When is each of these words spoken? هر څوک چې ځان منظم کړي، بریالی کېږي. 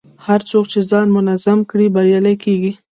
هر 0.25 0.39
څوک 0.49 0.65
چې 0.71 0.79
ځان 0.89 1.07
منظم 1.15 1.59
کړي، 1.69 1.87
بریالی 1.95 2.35
کېږي. 2.43 2.71